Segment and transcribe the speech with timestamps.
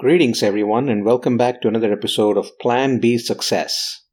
[0.00, 4.04] Greetings, everyone, and welcome back to another episode of Plan B Success.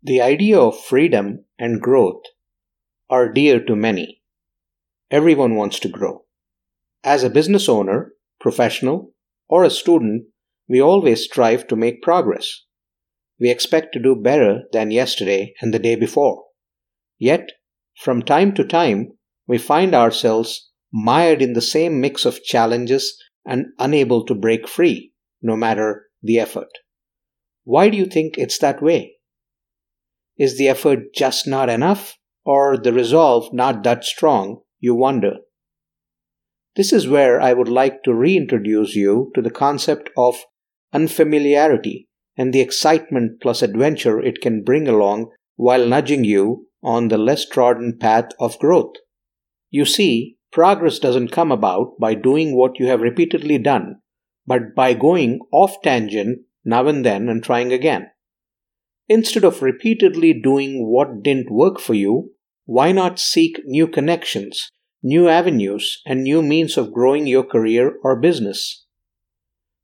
[0.00, 2.22] The idea of freedom and growth
[3.10, 4.22] are dear to many.
[5.10, 6.22] Everyone wants to grow.
[7.02, 9.12] As a business owner, professional,
[9.48, 10.26] or a student,
[10.68, 12.62] we always strive to make progress.
[13.40, 16.44] We expect to do better than yesterday and the day before.
[17.18, 17.50] Yet,
[17.96, 19.14] from time to time,
[19.50, 25.10] we find ourselves mired in the same mix of challenges and unable to break free,
[25.42, 26.68] no matter the effort.
[27.64, 29.14] Why do you think it's that way?
[30.38, 35.38] Is the effort just not enough, or the resolve not that strong, you wonder?
[36.76, 40.44] This is where I would like to reintroduce you to the concept of
[40.92, 47.18] unfamiliarity and the excitement plus adventure it can bring along while nudging you on the
[47.18, 48.94] less trodden path of growth.
[49.70, 54.00] You see, progress doesn't come about by doing what you have repeatedly done,
[54.46, 58.10] but by going off tangent now and then and trying again.
[59.08, 62.32] Instead of repeatedly doing what didn't work for you,
[62.64, 64.70] why not seek new connections,
[65.02, 68.86] new avenues, and new means of growing your career or business?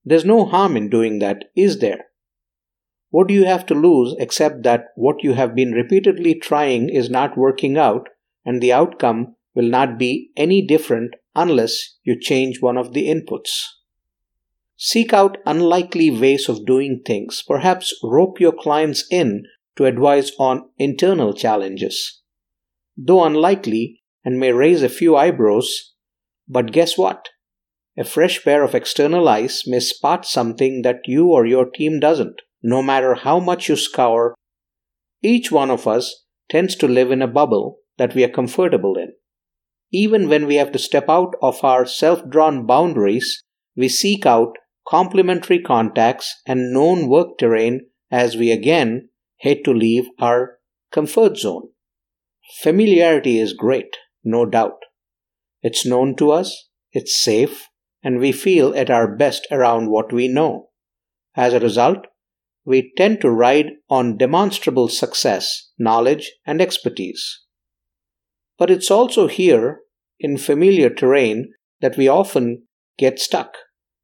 [0.05, 2.07] There's no harm in doing that, is there?
[3.11, 7.09] What do you have to lose except that what you have been repeatedly trying is
[7.09, 8.09] not working out
[8.45, 13.65] and the outcome will not be any different unless you change one of the inputs?
[14.77, 17.43] Seek out unlikely ways of doing things.
[17.49, 19.45] Perhaps rope your clients in
[19.77, 22.23] to advise on internal challenges.
[22.97, 25.95] Though unlikely and may raise a few eyebrows,
[26.47, 27.31] but guess what?
[27.97, 32.43] A fresh pair of external eyes may spot something that you or your team doesn't.
[32.63, 34.35] No matter how much you scour,
[35.23, 39.13] each one of us tends to live in a bubble that we are comfortable in.
[39.93, 43.43] Even when we have to step out of our self drawn boundaries,
[43.77, 44.57] we seek out
[44.89, 49.09] complementary contacts and known work terrain as we again
[49.39, 50.59] hate to leave our
[50.93, 51.69] comfort zone.
[52.63, 54.79] Familiarity is great, no doubt.
[55.63, 57.69] It's known to us, it's safe,
[58.03, 60.71] and we feel at our best around what we know.
[61.35, 62.07] As a result,
[62.65, 67.46] we tend to ride on demonstrable success, knowledge, and expertise.
[68.59, 69.81] But it's also here,
[70.19, 72.67] in familiar terrain, that we often
[72.99, 73.55] get stuck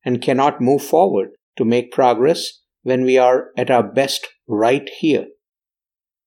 [0.05, 5.27] and cannot move forward to make progress when we are at our best right here.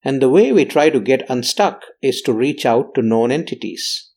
[0.03, 4.11] And the way we try to get unstuck is to reach out to known entities,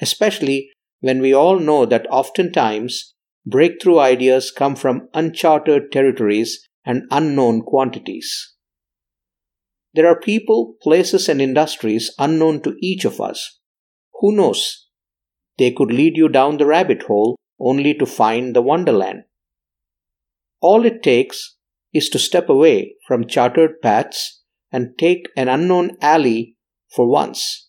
[0.00, 3.14] especially when we all know that oftentimes
[3.46, 8.53] breakthrough ideas come from uncharted territories and unknown quantities.
[9.94, 13.60] There are people, places, and industries unknown to each of us.
[14.20, 14.88] Who knows?
[15.58, 19.22] They could lead you down the rabbit hole only to find the wonderland.
[20.60, 21.56] All it takes
[21.92, 26.56] is to step away from chartered paths and take an unknown alley
[26.90, 27.68] for once.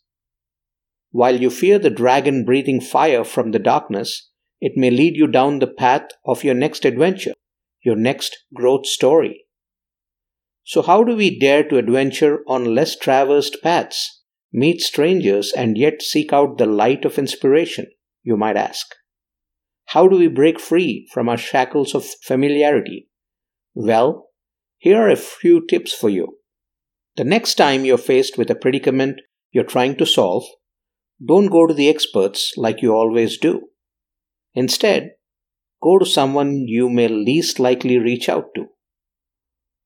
[1.12, 5.60] While you fear the dragon breathing fire from the darkness, it may lead you down
[5.60, 7.34] the path of your next adventure
[7.86, 9.45] your next growth story.
[10.68, 16.02] So, how do we dare to adventure on less traversed paths, meet strangers, and yet
[16.02, 17.86] seek out the light of inspiration,
[18.24, 18.88] you might ask?
[19.90, 23.10] How do we break free from our shackles of familiarity?
[23.76, 24.30] Well,
[24.78, 26.40] here are a few tips for you.
[27.16, 29.22] The next time you're faced with a predicament
[29.52, 30.46] you're trying to solve,
[31.24, 33.68] don't go to the experts like you always do.
[34.56, 35.12] Instead,
[35.82, 38.66] go to someone you may least likely reach out to.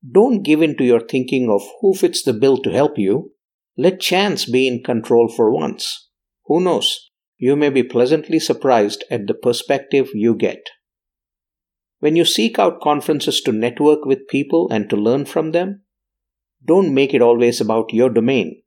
[0.08, 3.32] Don't give in to your thinking of who fits the bill to help you.
[3.78, 6.10] Let chance be in control for once.
[6.46, 7.10] Who knows?
[7.38, 10.62] You may be pleasantly surprised at the perspective you get.
[12.00, 15.84] When you seek out conferences to network with people and to learn from them,
[16.66, 18.62] don't make it always about your domain.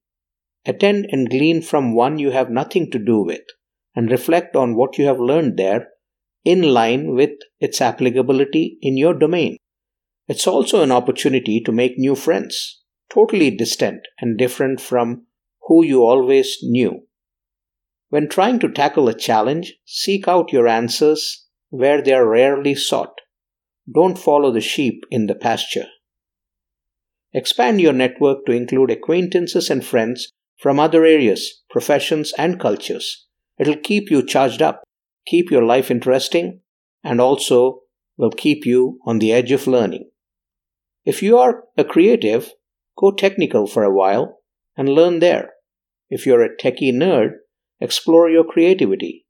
[0.65, 3.43] Attend and glean from one you have nothing to do with,
[3.97, 5.89] and reflect on what you have learned there
[6.45, 9.57] in line with its applicability in your domain.
[10.29, 12.83] It's also an opportunity to make new friends,
[13.13, 15.27] totally distant and different from
[15.67, 17.07] who you always knew.
[18.09, 23.21] When trying to tackle a challenge, seek out your answers where they are rarely sought.
[23.93, 25.87] Don't follow the sheep in the pasture.
[27.33, 30.29] Expand your network to include acquaintances and friends
[30.59, 33.27] from other areas, professions, and cultures.
[33.59, 34.83] It'll keep you charged up
[35.27, 36.61] keep your life interesting,
[37.05, 37.81] and also
[38.17, 40.11] will keep you on the edge of learning.
[41.05, 42.53] If you are a creative,
[42.99, 44.39] go technical for a while
[44.77, 45.51] and learn there.
[46.09, 47.31] If you're a techie nerd,
[47.81, 49.27] explore your creativity.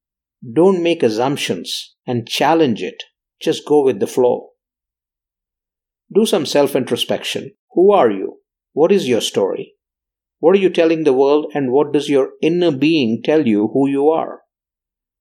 [0.53, 3.03] Don't make assumptions and challenge it.
[3.41, 4.51] Just go with the flow.
[6.15, 7.53] Do some self introspection.
[7.73, 8.39] Who are you?
[8.73, 9.75] What is your story?
[10.41, 13.89] What are you telling the world, and what does your inner being tell you who
[13.89, 14.41] you are?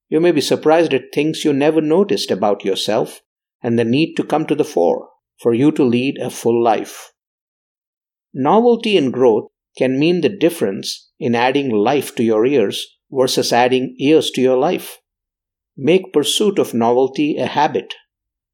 [0.09, 3.21] You may be surprised at things you never noticed about yourself
[3.61, 5.09] and the need to come to the fore
[5.41, 7.11] for you to lead a full life.
[8.33, 13.95] Novelty and growth can mean the difference in adding life to your ears versus adding
[13.99, 14.97] ears to your life.
[15.77, 17.93] Make pursuit of novelty a habit.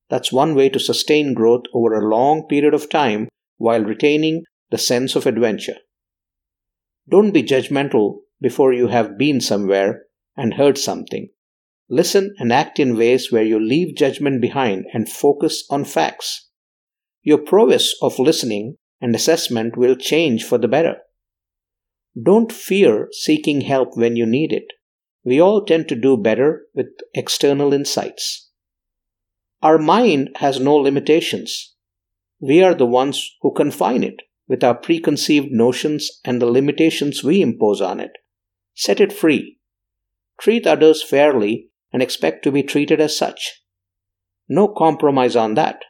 [0.10, 3.28] That's one way to sustain growth over a long period of time
[3.58, 5.78] while retaining the sense of adventure.
[7.10, 10.04] Don't be judgmental before you have been somewhere
[10.36, 11.30] and heard something.
[11.90, 16.50] Listen and act in ways where you leave judgment behind and focus on facts.
[17.24, 20.98] Your prowess of listening and assessment will change for the better.
[22.22, 24.66] Don't fear seeking help when you need it.
[25.24, 28.50] We all tend to do better with external insights.
[29.62, 31.76] Our mind has no limitations.
[32.40, 37.42] We are the ones who confine it with our preconceived notions and the limitations we
[37.42, 38.12] impose on it.
[38.74, 39.58] Set it free.
[40.40, 43.64] Treat others fairly and expect to be treated as such.
[44.48, 45.82] No compromise on that.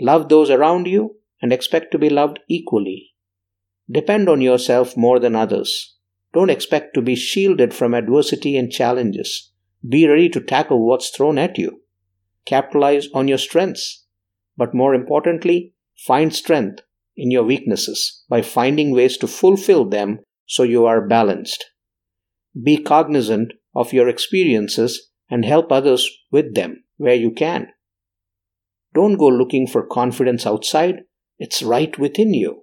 [0.00, 3.14] Love those around you and expect to be loved equally.
[3.90, 5.96] Depend on yourself more than others.
[6.32, 9.50] Don't expect to be shielded from adversity and challenges.
[9.88, 11.82] Be ready to tackle what's thrown at you.
[12.46, 14.04] Capitalize on your strengths.
[14.56, 16.82] But more importantly, find strength
[17.16, 21.64] in your weaknesses by finding ways to fulfill them so you are balanced.
[22.62, 27.68] Be cognizant of your experiences and help others with them where you can.
[28.94, 31.02] Don't go looking for confidence outside,
[31.38, 32.62] it's right within you.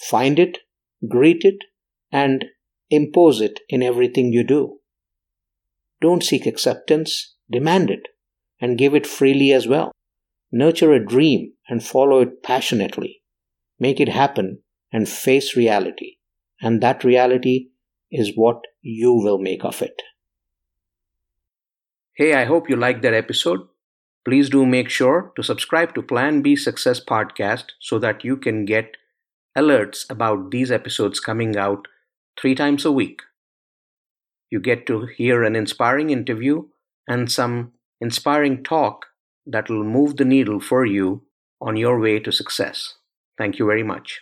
[0.00, 0.58] Find it,
[1.08, 1.58] greet it,
[2.10, 2.46] and
[2.90, 4.78] impose it in everything you do.
[6.00, 8.08] Don't seek acceptance, demand it,
[8.60, 9.92] and give it freely as well.
[10.50, 13.22] Nurture a dream and follow it passionately
[13.82, 14.62] make it happen,
[14.92, 16.16] and face reality.
[16.60, 17.70] And that reality
[18.12, 20.00] is what you will make of it.
[22.14, 23.66] Hey, I hope you liked that episode.
[24.26, 28.66] Please do make sure to subscribe to Plan B Success Podcast so that you can
[28.66, 28.98] get
[29.56, 31.88] alerts about these episodes coming out
[32.38, 33.22] three times a week.
[34.50, 36.64] You get to hear an inspiring interview
[37.08, 39.06] and some inspiring talk
[39.46, 41.22] that will move the needle for you
[41.62, 42.96] on your way to success.
[43.38, 44.20] Thank you very much.